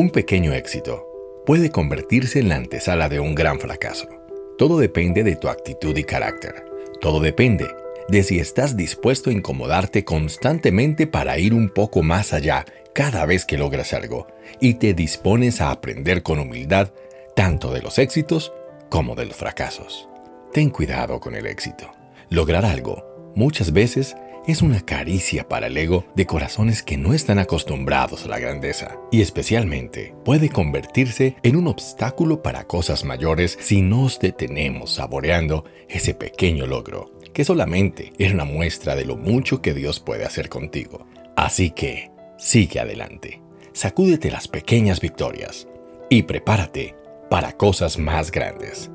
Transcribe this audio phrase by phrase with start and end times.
[0.00, 1.06] Un pequeño éxito
[1.44, 4.08] puede convertirse en la antesala de un gran fracaso.
[4.56, 6.64] Todo depende de tu actitud y carácter.
[7.02, 7.66] Todo depende
[8.08, 12.64] de si estás dispuesto a incomodarte constantemente para ir un poco más allá
[12.94, 14.26] cada vez que logras algo
[14.58, 16.94] y te dispones a aprender con humildad
[17.36, 18.54] tanto de los éxitos
[18.88, 20.08] como de los fracasos.
[20.54, 21.90] Ten cuidado con el éxito.
[22.30, 23.04] Lograr algo
[23.34, 28.28] muchas veces es una caricia para el ego de corazones que no están acostumbrados a
[28.28, 34.94] la grandeza y especialmente puede convertirse en un obstáculo para cosas mayores si nos detenemos
[34.94, 40.24] saboreando ese pequeño logro, que solamente es una muestra de lo mucho que Dios puede
[40.24, 41.06] hacer contigo.
[41.36, 43.40] Así que, sigue adelante,
[43.72, 45.68] sacúdete las pequeñas victorias
[46.08, 46.96] y prepárate
[47.28, 48.90] para cosas más grandes.